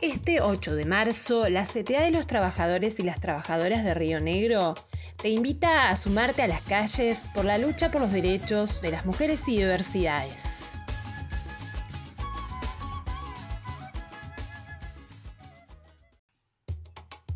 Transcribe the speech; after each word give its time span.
Este 0.00 0.40
8 0.40 0.76
de 0.76 0.84
marzo, 0.84 1.48
la 1.48 1.64
CTA 1.64 2.04
de 2.04 2.12
los 2.12 2.28
trabajadores 2.28 3.00
y 3.00 3.02
las 3.02 3.18
trabajadoras 3.18 3.82
de 3.82 3.94
Río 3.94 4.20
Negro 4.20 4.76
te 5.16 5.28
invita 5.28 5.90
a 5.90 5.96
sumarte 5.96 6.42
a 6.42 6.46
las 6.46 6.62
calles 6.62 7.24
por 7.34 7.44
la 7.44 7.58
lucha 7.58 7.90
por 7.90 8.02
los 8.02 8.12
derechos 8.12 8.80
de 8.80 8.92
las 8.92 9.06
mujeres 9.06 9.40
y 9.48 9.56
diversidades. 9.56 10.44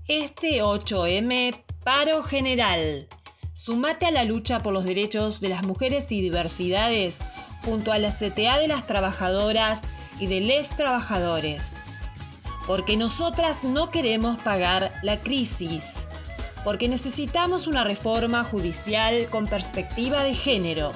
Este 0.06 0.62
8M, 0.62 1.64
paro 1.82 2.22
general. 2.22 3.08
Sumate 3.54 4.06
a 4.06 4.12
la 4.12 4.22
lucha 4.22 4.62
por 4.62 4.72
los 4.72 4.84
derechos 4.84 5.40
de 5.40 5.48
las 5.48 5.64
mujeres 5.64 6.12
y 6.12 6.20
diversidades 6.20 7.24
junto 7.64 7.90
a 7.90 7.98
la 7.98 8.12
CTA 8.12 8.58
de 8.58 8.68
las 8.68 8.86
trabajadoras 8.86 9.82
y 10.20 10.28
de 10.28 10.40
les 10.40 10.68
trabajadores 10.76 11.60
porque 12.66 12.96
nosotras 12.96 13.64
no 13.64 13.90
queremos 13.90 14.38
pagar 14.38 14.92
la 15.02 15.20
crisis, 15.20 16.08
porque 16.64 16.88
necesitamos 16.88 17.66
una 17.66 17.84
reforma 17.84 18.44
judicial 18.44 19.28
con 19.30 19.46
perspectiva 19.46 20.22
de 20.22 20.34
género, 20.34 20.92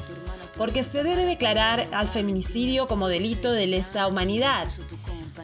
porque 0.57 0.85
se 0.85 1.03
debe 1.03 1.25
declarar 1.25 1.89
al 1.93 2.09
feminicidio 2.09 2.87
como 2.89 3.09
delito 3.09 3.53
de 3.53 3.67
lesa 3.67 4.07
humanidad, 4.07 4.69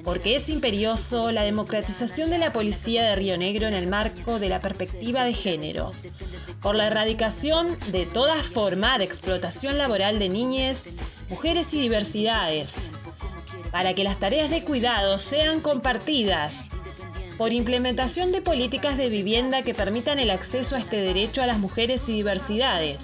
porque 0.04 0.36
es 0.36 0.48
imperioso 0.48 1.30
la 1.30 1.42
democratización 1.42 2.30
de 2.30 2.38
la 2.38 2.52
policía 2.52 3.04
de 3.04 3.16
Río 3.16 3.36
Negro 3.36 3.66
en 3.66 3.74
el 3.74 3.86
marco 3.86 4.38
de 4.38 4.48
la 4.48 4.60
perspectiva 4.60 5.24
de 5.24 5.34
género, 5.34 5.92
por 6.60 6.74
la 6.74 6.86
erradicación 6.86 7.76
de 7.90 8.06
toda 8.06 8.34
forma 8.42 8.98
de 8.98 9.04
explotación 9.04 9.78
laboral 9.78 10.18
de 10.18 10.28
niñas, 10.28 10.84
mujeres 11.28 11.72
y 11.74 11.80
diversidades, 11.80 12.96
para 13.72 13.94
que 13.94 14.04
las 14.04 14.18
tareas 14.18 14.50
de 14.50 14.62
cuidado 14.62 15.18
sean 15.18 15.60
compartidas, 15.60 16.66
por 17.38 17.52
implementación 17.52 18.30
de 18.30 18.42
políticas 18.42 18.96
de 18.96 19.08
vivienda 19.08 19.62
que 19.62 19.74
permitan 19.74 20.18
el 20.18 20.30
acceso 20.30 20.76
a 20.76 20.78
este 20.78 20.98
derecho 20.98 21.42
a 21.42 21.46
las 21.46 21.58
mujeres 21.58 22.08
y 22.08 22.12
diversidades, 22.12 23.00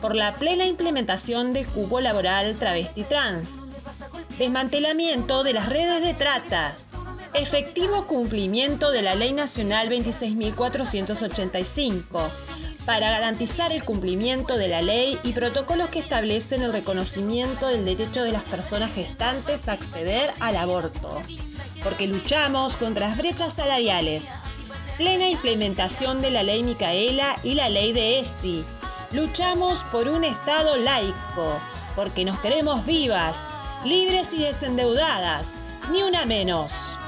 por 0.00 0.16
la 0.16 0.34
plena 0.36 0.64
implementación 0.64 1.52
del 1.52 1.66
cubo 1.66 2.00
laboral 2.00 2.58
travesti 2.58 3.04
trans, 3.04 3.74
desmantelamiento 4.38 5.44
de 5.44 5.52
las 5.52 5.68
redes 5.68 6.02
de 6.02 6.14
trata, 6.14 6.76
efectivo 7.34 8.06
cumplimiento 8.06 8.90
de 8.90 9.02
la 9.02 9.14
Ley 9.14 9.32
Nacional 9.32 9.88
26.485, 9.88 12.28
para 12.84 13.10
garantizar 13.10 13.70
el 13.72 13.84
cumplimiento 13.84 14.58
de 14.58 14.68
la 14.68 14.82
ley 14.82 15.18
y 15.22 15.32
protocolos 15.32 15.88
que 15.88 16.00
establecen 16.00 16.62
el 16.62 16.72
reconocimiento 16.72 17.68
del 17.68 17.86
derecho 17.86 18.22
de 18.22 18.32
las 18.32 18.42
personas 18.42 18.92
gestantes 18.92 19.68
a 19.68 19.72
acceder 19.72 20.34
al 20.40 20.56
aborto, 20.56 21.22
porque 21.82 22.06
luchamos 22.06 22.76
contra 22.76 23.08
las 23.08 23.16
brechas 23.16 23.54
salariales, 23.54 24.24
plena 24.98 25.28
implementación 25.28 26.20
de 26.20 26.30
la 26.30 26.42
ley 26.42 26.62
Micaela 26.62 27.36
y 27.42 27.54
la 27.54 27.70
ley 27.70 27.92
de 27.92 28.18
ESI. 28.18 28.64
Luchamos 29.12 29.84
por 29.84 30.08
un 30.08 30.24
Estado 30.24 30.76
laico, 30.76 31.58
porque 31.96 32.24
nos 32.24 32.38
queremos 32.40 32.84
vivas, 32.84 33.48
libres 33.84 34.34
y 34.34 34.42
desendeudadas, 34.42 35.54
ni 35.90 36.02
una 36.02 36.26
menos. 36.26 36.98